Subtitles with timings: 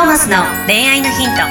[0.00, 1.42] ーマスの恋愛のヒント」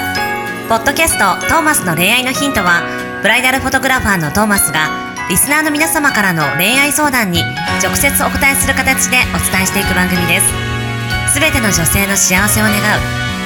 [0.68, 2.82] ポッドキャスト「トーマスの恋愛のヒントは」
[3.22, 4.88] ブライダルフォトグラファーのトーマスが
[5.28, 7.44] リスナーの皆様からの恋愛相談に
[7.82, 12.76] 直接お答えする形でお伝えしていく番組ですすべての女性の幸せを願う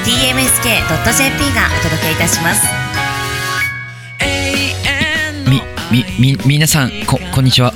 [0.04, 2.66] tmsk.jp がお届けいたします
[5.50, 5.60] み、
[6.18, 7.74] み、み、皆さん、こ、こんにちは。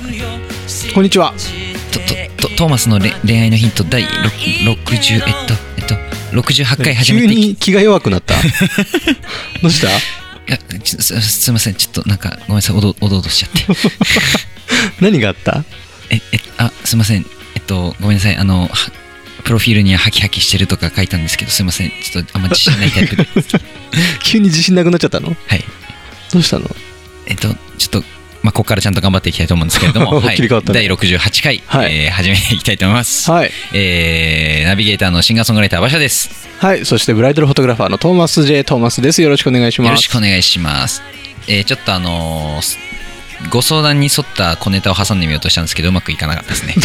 [0.95, 1.33] こんにちは。
[1.91, 5.68] と、と、とトーマスのれ恋愛のヒント第ろ60、えっと、えっと、
[6.31, 8.35] 68回始め急てきに気が弱くなった？
[9.61, 9.87] どうした？
[9.89, 9.91] い
[10.47, 13.67] やすすいません、ちょっとなんか、ごめんなさい、おどおどおどしちゃって。
[15.01, 15.63] 何があった？
[16.09, 16.21] え、え、
[16.57, 17.25] あ、すいません。
[17.55, 18.35] えっと、ごめんなさい。
[18.35, 18.91] あの、は
[19.43, 21.89] プロフィールにはハキハキしてるとか書いたんですけど、すいません。
[21.89, 23.27] ちょっとあんま自信ないタイプで。
[24.23, 25.35] 急に自信なくなっちゃったの？
[25.47, 25.63] はい。
[26.33, 26.75] どうしたの？
[27.27, 28.03] えっと、ちょっと、
[28.41, 33.29] まあ、ここからちゃんと頑張っていきたいと思うんですけれども、 はい、切り替わったね第68回、はいえー始めていきたいと思います。
[33.29, 33.51] はい。
[33.73, 36.47] えーナビゲーターのシンガーソングライター、馬車です。
[36.59, 36.85] はい。
[36.85, 38.63] そしてブライダルフォトグラファーのトーマス J.
[38.63, 39.21] トーマスです。
[39.21, 40.03] よろしくお願いしよろます。
[40.03, 41.01] しくお願いします。
[41.47, 42.77] えーちょっとあのーす
[43.49, 46.75] ご相談に沿った小ネタを挟んでみようとしたんですけど、うまくいかなかったですね。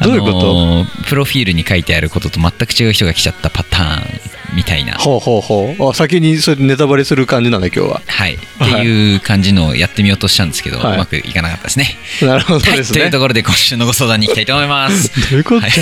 [0.00, 0.38] どういうこと？
[0.38, 4.20] あのープロフィールに書いてあることと全く違う人が来ちゃったパターン
[4.54, 4.94] みたいな。
[4.94, 5.90] ほうほうほう。
[5.90, 8.02] あ、先にそれでネタバレする感じなんだ、今日は。
[8.06, 8.34] はい。
[8.34, 11.96] っていう感じのをやってみようとしたんですけど、はいうまくいかなかったですね。
[12.22, 12.76] なるほどはい。
[12.76, 13.00] ですね。
[13.00, 15.10] というところで今週のご相談に行きたいと思います。
[15.30, 15.74] どういうこと、ははいい、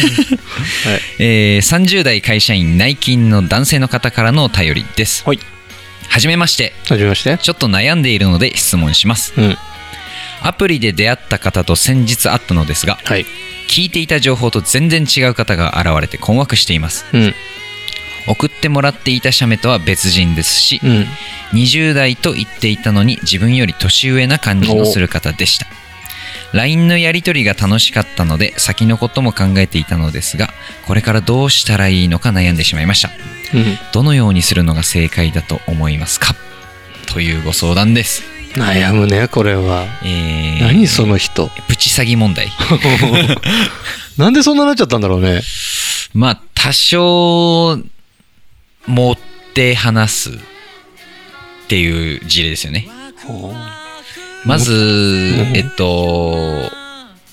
[1.18, 5.22] えー30代会社員内勤の男性の方からのお便りです。
[5.26, 5.38] はい。
[6.08, 6.74] はじめまして。
[6.88, 7.38] はじめまして。
[7.38, 9.32] ちょっと悩んでいるので質問します。
[9.36, 9.58] うん。
[10.42, 13.26] アプリで出会った方と先日会ったのですが、はい。
[13.68, 17.06] 聞いていた情報と全然違う方が現れて困惑しています。
[17.12, 17.34] うん。
[18.30, 21.06] 送ってもらっていた写メとは別人ですし、うん。
[21.52, 25.66] 20代と言っていたのに自分より年上な感じのする方でした。
[26.52, 30.50] LINE のやり取りが楽しかったので先のことも考えていたのですが、
[30.86, 33.10] これからどうしたらいいのか悩んでしまいました。
[33.54, 33.78] うん。
[33.92, 36.34] どのようにするのが正解だと思いますか？
[37.12, 38.22] というご相談です。
[38.54, 39.86] 悩むね、これは。
[40.02, 41.50] えー何その人？
[41.68, 42.48] プチ詐欺問題。
[44.18, 45.40] なんでそんななっちゃったんだろうね。
[46.14, 47.78] まあ、多少、
[48.90, 49.16] 持っ
[49.54, 50.32] て話すっ
[51.68, 52.88] ていう事例ですよね。
[54.44, 56.70] まず、んえっと、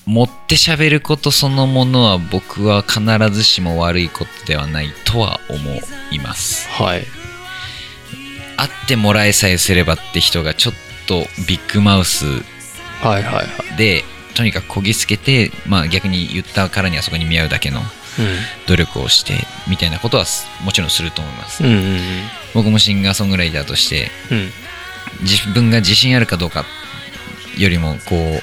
[0.06, 5.58] 持って喋ることそのものは僕は必ずしも悪いことではないとは思
[6.12, 6.68] います。
[6.68, 7.02] はい。
[8.56, 10.74] 会ってもらえさえすればって人がちょっ
[11.06, 12.24] とビッグマウス。
[13.76, 14.04] で、
[14.34, 17.80] とにかくこぎつけて、まあ逆に言ったからにはそこに見合うだけの
[18.66, 19.34] 努力をして
[19.68, 21.64] みたいなことはすもちろんすると思います。
[21.64, 21.70] うん。
[21.70, 22.00] うんうん
[22.54, 24.38] 僕もシンガーソングライターとしてうん。
[24.38, 24.50] うん。
[25.22, 26.64] 自分が自信あるかどうか
[27.56, 28.42] よりもこう、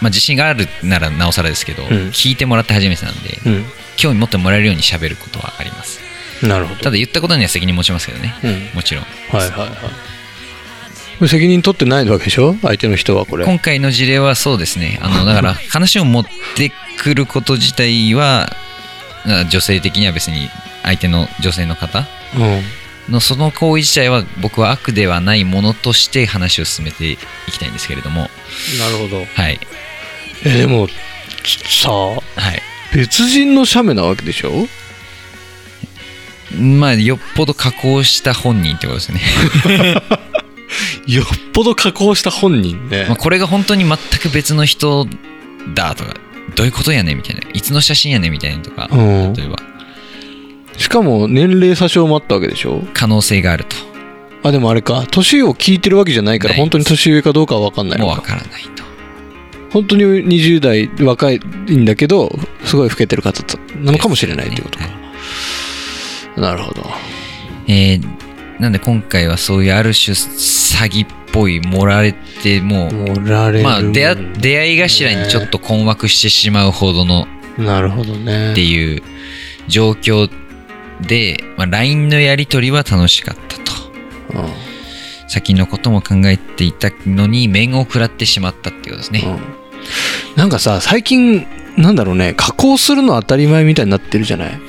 [0.00, 3.64] まあ、自信があるならなおさらですけど、聞いてもらって初めてなんで、うん。
[3.96, 6.00] 興味持ってもらえるように喋ることはあります
[6.46, 6.80] なるほど。
[6.80, 8.70] ただ言ったことには責任持ちますけどね、うん。
[8.76, 11.28] もちろんはいはいはい。
[11.28, 12.56] 責任取ってないわけでしょ？
[12.62, 13.44] 相手の人はこれ。
[13.44, 16.26] 今回の事例はそうですねあのだから 話を持っ
[16.56, 18.56] てくること自体はあ
[19.50, 20.48] 女性的には別に
[20.82, 22.06] 相手の女性の方？
[22.36, 22.62] うん。
[23.12, 27.16] のその行為自体は僕は悪ではないものとして話を進めてい
[27.50, 28.28] きたいんですけれどもな
[28.88, 29.24] るほど。
[29.24, 29.58] はい
[30.44, 30.86] え、でも、
[31.66, 32.22] さあ、はい
[32.94, 34.68] 別人の写メなわけでしょ？
[36.56, 39.20] まあよっぽど加工した本人ってことですね、
[41.06, 43.16] よっぽど加工した本人ねまあ、。
[43.16, 45.06] これが本当に全く別の人
[45.74, 46.14] だとか
[46.50, 49.56] どういうことやねんみたいないつの写真やねんみたいなとかうん例えば
[50.76, 52.82] しかも年齢詐称もあったわけでしょ？
[52.94, 53.76] 可能性があると
[54.42, 55.06] あ、でもあれか。
[55.10, 58.20] 年を聞いてるわけじゃないから、本当に年上かどうかは分かんないもうのか。
[58.22, 58.82] わからないと
[59.70, 61.40] 本当に20代若い
[61.70, 62.32] んだけど、
[62.64, 63.42] すごい老けてる方
[63.82, 64.86] なのかもしれないっていうことか。
[66.38, 66.86] なるほど。
[67.68, 68.06] えー
[68.58, 73.64] なんで今回はそういうある種詐欺っぽい盛られてもう盛られる。
[73.64, 77.26] まあ出会出会い頭にちょっと困惑してしまうほどの
[77.58, 78.52] なるほどね。
[78.52, 79.02] っていう
[79.68, 80.30] 状況
[81.00, 83.62] で、まあ、LINE のやり取りは楽しかったと。
[84.34, 84.70] うん。
[85.28, 89.28] 先のことも考えていたのに面を食らってしまったっていうことですね、う
[90.34, 90.36] ん。
[90.36, 91.46] なんかさ、最近、
[91.76, 94.50] なんだろうね、加工するの当たり前みたいになってるじゃない？
[94.50, 94.60] はい。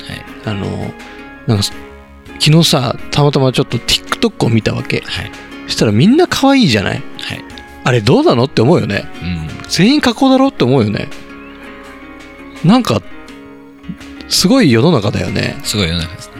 [0.46, 0.92] あの、
[1.46, 1.64] なんか、
[2.38, 5.02] 昨日さ、たまたまちょっと TikTok を見たわけ。
[5.04, 5.30] はい。
[5.34, 7.02] そしたらみんな可愛いじゃない？
[7.20, 7.44] はい
[7.84, 9.04] あれどうなのって思うよね。
[9.22, 11.08] うん全員加工だろって思うよね。
[12.64, 13.02] なんか、
[14.28, 15.58] すごい世の中だよね。
[15.64, 16.34] すごい世の中ですね、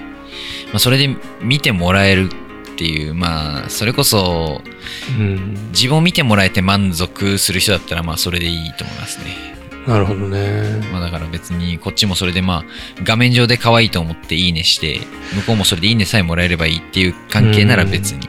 [0.67, 2.31] まあ、それで見てもらえる
[2.73, 4.63] っていうまあそれこそ
[5.19, 5.55] うん。
[5.73, 9.25] 自分を見てもらえて満足する人だったらまあそれでいいと思いますね
[9.87, 10.63] なるほどね。
[10.93, 12.65] まあだから別にこっちもそれでまあ
[13.03, 15.01] 画面上で可愛いと思っていいねして
[15.35, 18.29] 向こうもそれでいいねさえもらえればいいっていう関係なら別に、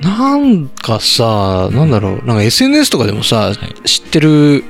[0.00, 3.88] なんかさ、なんだろう、なんか SNS とかでもさ、い。
[3.88, 4.64] 知ってる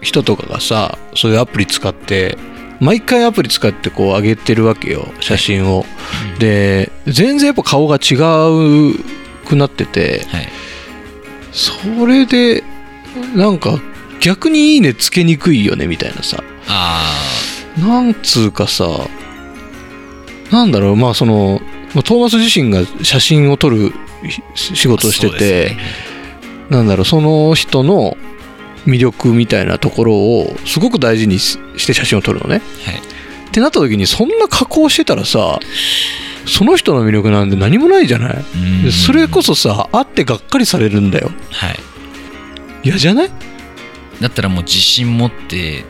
[0.00, 2.36] 人とかがさ、そういうアプリ使って、
[2.80, 5.86] 毎回アプリ使ってこう上げてるわけよ、写真を。
[6.38, 8.94] で、全然やっぱ顔が違う
[9.46, 10.48] くなってて、はい。
[11.52, 12.62] それで、
[13.34, 13.80] なんか
[14.20, 16.42] 逆にいいねつけにくいよね、みたいなさ。
[16.68, 17.02] あ
[17.78, 18.84] なんつうかさ、
[20.50, 21.60] なんだろう、まあその、
[21.96, 23.92] まあトーマス自身が写真を撮る
[24.54, 25.78] し仕あ事をしてて、ね。
[26.70, 28.16] なんだろう、その人の
[28.86, 32.60] 魅力みたいなところをすごく大事にしして写真を撮るのね。
[32.84, 32.94] はい。
[32.96, 35.58] ってなった時に、そんな加工してたらさ、
[36.44, 38.44] その人の魅力なんて何もないじゃない。
[38.92, 41.30] それこそさ、会ってがっかりされるんだよ。
[41.50, 41.76] はい。
[42.84, 43.30] 嫌じゃない？
[44.20, 45.84] だったらもう自信持って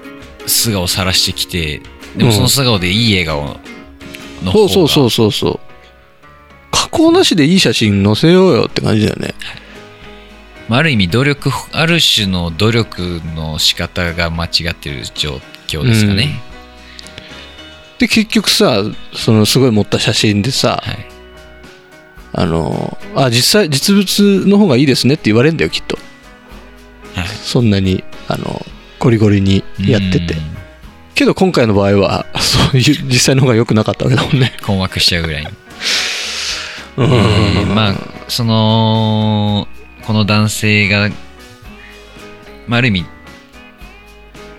[0.47, 1.83] 素顔さらしてきてで
[2.21, 3.59] うんもその素顔でいい笑顔
[4.43, 4.69] の方が。
[4.73, 5.66] そうそうそうそうそう。
[6.77, 9.35] 加工なしでいい写真載せようよって感じだよね。
[10.69, 16.41] まあある意味努力ある種の努力の仕方が間違ってる状況ですかね、
[17.99, 18.83] で、結局さ、
[19.15, 21.07] そのすごい持った写真でさ、はい
[22.39, 25.97] あの、あ、実際、実物の方がいいですねって言われるんだよ、きっと。
[27.15, 28.67] はいそんなに、あの、
[28.99, 30.41] ゴリゴリにやっててうん。
[31.15, 34.55] けど今回の場合は、そういう、実際の方が良くなかったわけだもんね。
[34.63, 35.49] 困惑しちゃうぐらい
[36.99, 37.95] えーまあ
[38.29, 39.69] その
[40.07, 41.09] この男性が、
[42.67, 43.07] まあ、ある意味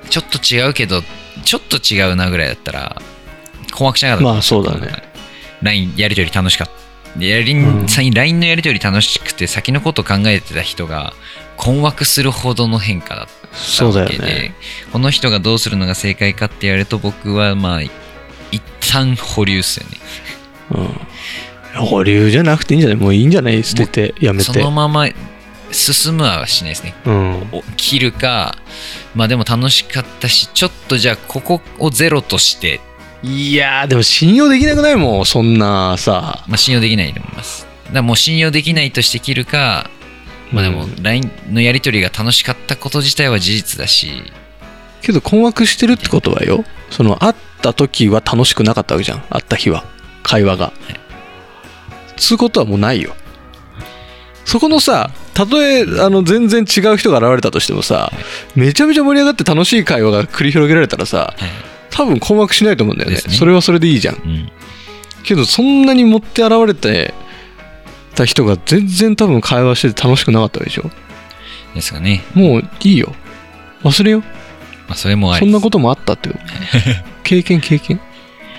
[0.10, 1.02] ちょっと違うけど
[1.44, 3.02] ちょっと違うなぐらいだったら
[3.74, 4.24] 困惑しなかった。
[4.24, 5.04] まあそうだね。
[5.62, 7.24] LINE やり取り楽しかった。
[7.24, 7.56] やり
[8.14, 11.14] LINE のやり取り楽しくて先のこと考えてた人が
[11.56, 13.28] 困惑するほどの変化だっ
[13.78, 14.56] たわけで、ね。
[14.92, 17.92] この人がどうするのが正解かって言われると僕はまあ一
[18.92, 19.98] 旦保留っすよね。
[20.72, 21.02] うん。
[21.86, 22.98] 保留じゃなくていいんじゃない？
[22.98, 23.64] もういいんじゃない？
[23.64, 24.62] 捨てて、やめそて。
[24.62, 25.08] のまま
[25.72, 27.42] 進むはしないですねうん。
[27.52, 28.56] お切るか
[29.16, 32.80] まあでも楽しかったしちょっとじゃあここをゼロとして、
[33.22, 36.44] いやー、でも信用できなくないもん、そんなさ。
[36.48, 39.90] まあ、信用できないと思いますだもう信用できないとして切るか
[40.52, 44.24] まあでもうん LINE のやり取りが楽しかったこと自体は事実だし
[45.02, 49.22] けど困惑してるってことはよ、その会った時は楽しくなかったわけじゃん。
[49.30, 49.84] 会った日は。
[50.24, 50.74] 会話が。
[52.18, 53.16] つうことはもうないよ。
[54.46, 58.12] そこのさ、たとえあの全然違う人が現れたとしてもさ、
[58.56, 63.16] めちゃめちゃ盛り上がって楽しい会話が繰り広げられたらさ、はい多分困惑しないと思うんだよね。
[63.16, 64.16] ねそれはそれでいいじゃん。
[64.16, 64.52] うん
[65.24, 67.14] けどそんなに持って現れて
[68.16, 70.90] た人が全然多分会話してて楽しくなかったわけでしょ。
[71.76, 73.14] ですかねもういいよ。
[73.84, 74.22] 忘れよう。
[74.22, 74.28] ま
[74.92, 76.42] あそれもそんなこともあったってこと。
[77.24, 78.00] 経験経験。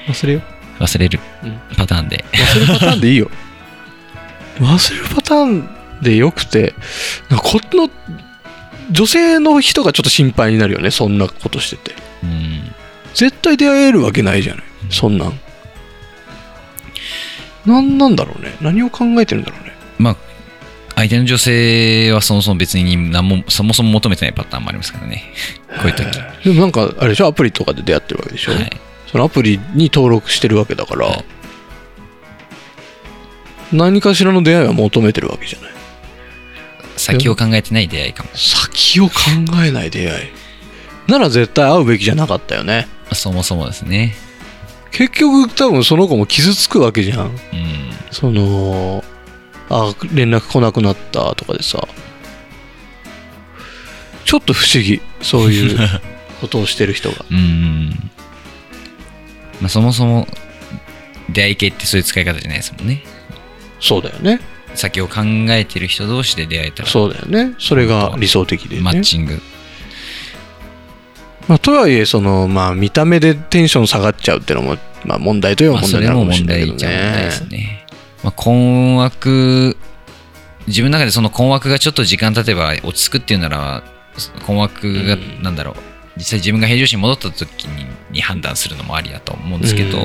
[0.09, 0.43] 忘れよ
[0.81, 0.83] う。
[0.83, 3.31] 忘れるうんパターンで忘れるパターンでいいよ。
[4.59, 5.69] 忘れるパターン
[6.03, 6.75] でよくて、
[7.29, 7.91] なんかこの
[8.91, 11.95] 女性の人がちょっと心配になるよね、そんなことしてて。
[12.23, 12.75] うん
[13.15, 15.41] 絶対出会えるわけないじゃない、そんなん。
[17.67, 18.55] なんなんだろうね。
[18.61, 19.73] 何を考えてるんだろうね。
[19.99, 20.17] まあ
[20.95, 25.33] 相手の女性はそもそも別に何もそもそも求めてないパターンもありますからね
[25.69, 26.07] こういう時
[26.45, 28.53] でもなんか、あれでしょ、アプリとかで出会ってるわけでしょ？
[28.53, 28.71] はい
[29.11, 31.25] そのアプリに登録してるわけだから、はい
[33.73, 35.73] 何かしらの出会いは求めてるわけじゃない。
[36.97, 39.13] 先を考えてない出会いかも先を考
[39.65, 40.27] えない出会い。
[41.07, 42.89] なら絶対会うべきじゃなかったよね。
[43.13, 44.15] そもそもですね
[44.91, 47.27] 結局多分その子も傷つくわけじゃん。
[47.27, 47.35] うん
[48.11, 49.05] その、
[49.69, 51.87] あ、連絡来なくなったとかでさ。
[54.25, 55.01] ちょっと不思議。
[55.23, 55.79] そういう
[56.41, 57.25] ことをしてる人が。
[57.31, 58.11] うん
[59.61, 60.27] まあそもそも
[61.31, 63.03] 出会い系ってそういう使い方じゃないですもんね
[63.81, 64.41] そうだよね。
[64.75, 67.55] 先を考えてる人同士で出会えたらそうだよね。
[67.59, 68.83] それが理想的でね。
[68.83, 69.41] マッチング
[71.49, 77.49] まあ、とはいえ、その、まあ、見た目でテンション下がっちゃうっていうのも、まあ、問題といえばまあ問題なのかもしそれも問れないけど題っちゃ問題ですね。
[77.49, 77.87] ね、
[78.23, 79.77] まあ、困惑
[80.67, 83.83] 自分の中でその困惑がちょっと時間経てば落ち着くっていうなら
[84.47, 85.75] 困惑がうんなんだろう
[86.19, 89.99] 実際自分が平常心に戻った時にに判断するのもありだと思うんですけど、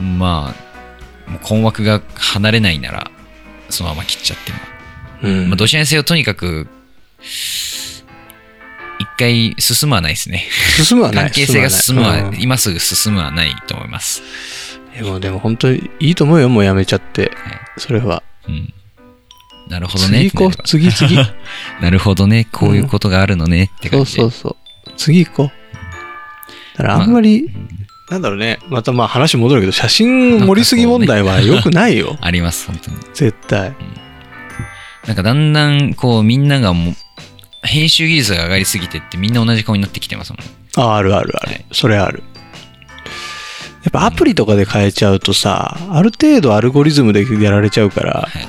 [0.00, 0.67] まあ
[1.28, 3.10] もう困惑が離れないなら
[3.68, 4.58] そのまま切っちゃっても、
[5.22, 6.66] うんまあ、どちらにせよとにかく
[8.98, 10.44] 一回進むはないですね
[10.76, 11.24] 進むはない。
[11.24, 14.22] 関係性が進むは、うん今すぐ進むはないと思います、
[14.94, 17.22] でも、でも本当にいいと思うよ、もうやめちゃって。
[17.22, 17.30] はい
[17.78, 18.22] それは。
[18.48, 18.72] うん
[19.68, 20.30] なるほどね。
[20.30, 21.16] 次行こう次次
[21.80, 22.48] なるほどね。
[22.50, 24.20] こういうことがあるのねってそう感じで。
[24.22, 24.56] そうそ
[24.86, 24.92] う。
[24.96, 26.78] 次行こう。
[26.78, 27.50] だからあんまり、
[28.10, 28.58] なんだろうね。
[28.68, 32.16] またまあ話戻るけど、写真盛りすぎ問題は良くないよ。
[32.22, 32.96] あります、本当に。
[33.14, 33.74] 絶対。
[35.06, 36.94] なんかだんだん、こう、みんながもう、
[37.62, 40.84] 編集技術が上がりすぎてってみんな同じ顔になってきてますもん。
[40.84, 41.52] あ、あるあるある。
[41.52, 42.22] はいそれある。
[43.84, 48.46] やっぱアプリとかで変えちゃうとさ、ある程度アルゴリズムでやられちゃうから、はい。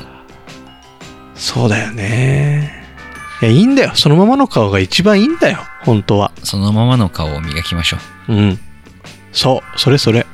[1.36, 2.74] そうだよね。
[3.42, 3.92] いや、いいんだよ。
[3.96, 5.60] そのままの顔が一番いいんだよ。
[5.82, 6.32] 本当は。
[6.44, 7.98] そのままの顔を磨きましょ
[8.28, 8.34] う。
[8.34, 8.60] うん。
[9.32, 9.80] そう。
[9.80, 10.26] それそれ。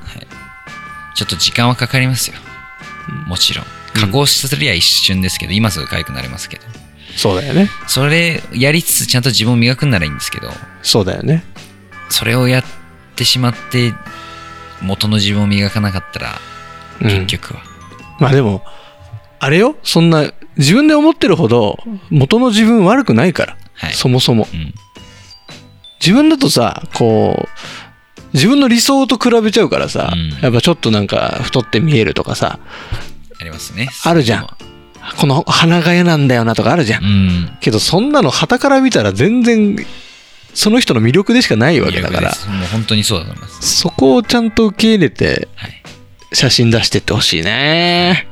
[1.15, 2.37] ちょっと時間はかかりますよ。
[3.27, 3.65] もちろん。
[3.93, 6.65] 加工すりゃ一瞬ですけど、今すぐ可愛くなりますけど。
[7.15, 7.69] そうだよね。
[7.87, 10.51] それやりつつちゃんと自分を磨くんならいいんですけど、
[10.83, 11.45] そうだよね。
[12.09, 12.63] それをやっ
[13.15, 13.93] てしまって、
[14.81, 16.41] 元の自分を磨かなかったら、
[16.99, 17.61] うん結局は。
[18.19, 18.65] まあでも、
[19.39, 19.77] あれよ？
[19.83, 23.57] そんな、自分で思ってるほど、元の自分悪くないから。
[23.75, 23.93] はい。
[23.93, 24.47] そもそも。
[24.53, 24.73] うん。
[26.01, 27.49] 自分だとさ、こう、
[28.35, 32.59] 自分の理想と比べちゃうからさ、うんやっぱちょっとなんか太って見えるとかさ、
[33.39, 33.89] ありますね。
[34.03, 34.47] あるじゃん
[35.17, 37.03] この鼻が嫌なんだよなとかあるじゃん。
[37.03, 37.57] うん。
[37.61, 39.77] けどそんなの旗から見たら全然
[40.53, 43.77] その人の魅力でしかないわけだからもう本当にそうだと思います。
[43.77, 45.81] そこをちゃんと受け入れてはい。
[46.33, 48.27] 写真出してってほしいね。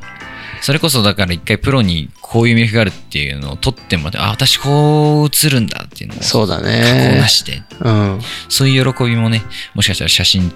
[0.62, 7.28] それこそだから一回プロにこういう魅力があるっていうのを撮ってもらって、あ、私こう映るんだっていうのをそうだ加工ねな。
[7.28, 8.20] して、うん。
[8.50, 9.44] そういう喜びもね、
[9.76, 10.52] もしかしたら写真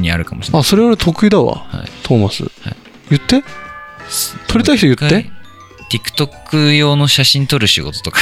[0.00, 0.60] にあるかもしれない。
[0.60, 1.66] あ、それ俺得意だわ。
[1.70, 2.42] はいトーマス。
[3.10, 3.44] 言って？
[4.48, 5.30] 撮りたい人言って
[5.92, 8.18] ？TikTok 用の写真撮る仕事とか、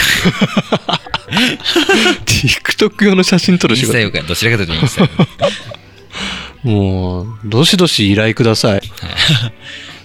[2.26, 3.98] TikTok 用の写真撮る仕事？
[3.98, 5.08] インスタ用か、どちらかというとインスタ
[6.64, 6.70] 用。
[6.70, 8.82] もう、どしどし依頼ください。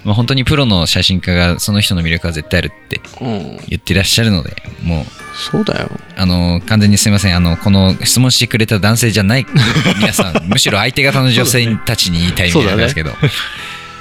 [0.03, 3.57] まあ本当にプロの写真家がその人の魅力は絶対あるってうん。
[3.67, 5.05] 言ってらっしゃるので、もう、
[5.35, 5.89] そうだよ。
[6.17, 7.35] あの、完全にすみません。
[7.35, 9.45] あの、この質問してくれた男性じゃない
[9.97, 13.11] 皆さん、むしろ相手方の女性たちに言いたいみたいなんですけど、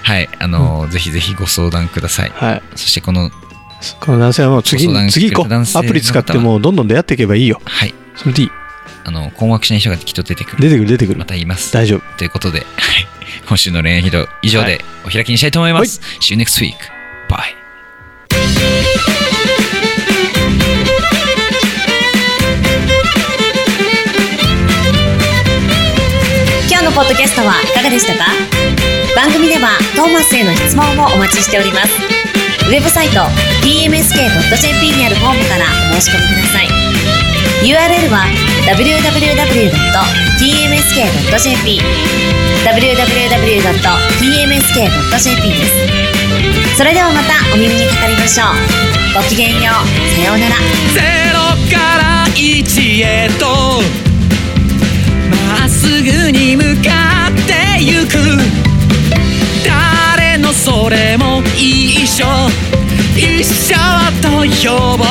[0.03, 2.33] はい、あの、ぜひぜひご相談ください。
[2.35, 2.63] はい。
[2.75, 3.31] そしてこの、
[4.01, 5.79] この男性はもう次次行こう。
[5.79, 7.61] アプリ使ってもうどんどん出会っていけばいいよ。
[7.65, 8.51] はい、それでいい。
[9.05, 10.63] あの、困惑しない人がきっと出てくる。
[10.63, 11.25] 出てくる出てくるま。
[11.25, 11.73] た言います。
[11.73, 12.03] 大丈夫。
[12.19, 13.07] ということで、はい
[13.49, 16.01] 今週の恋愛ヒド以上でお開きにしたいと思います。
[16.21, 16.75] See you next week.
[17.29, 18.63] Bye.
[26.71, 28.27] 今日のポッドキャストはいかがでしたか？
[29.17, 31.93] 番組ではトーマスへの質問をお待ちしております
[32.69, 33.21] ウェブサイト
[33.63, 36.52] tmsk.jp にあるフォームからお申し込みください
[37.63, 38.27] URL は
[38.67, 39.23] www.tmsk.jp
[42.65, 43.61] www.tmsk.jp
[45.49, 45.71] です。
[46.77, 48.49] それではまたお耳にかかりましょう。
[49.15, 49.87] ごきげんよう。
[50.17, 50.57] さようなら。
[50.93, 51.01] ゼ
[51.33, 51.39] ロ
[51.71, 53.47] から一へと
[55.31, 58.41] まっすぐに向かってゆく。
[59.65, 62.27] 誰のそれも一緒。
[63.15, 63.77] 一緒
[64.21, 64.29] と
[64.69, 65.07] 呼ぼう。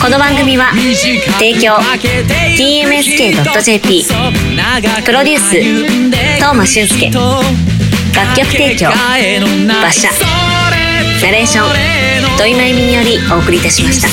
[0.00, 0.72] この番組は
[1.38, 1.74] 提供
[2.56, 4.04] TMSK.jp
[5.04, 5.60] プロデュース
[6.36, 8.88] 東間俊介楽曲提供
[9.80, 10.08] 馬車
[11.22, 11.66] ナレーション
[12.38, 14.08] 土井真由美によりお送りいたしました。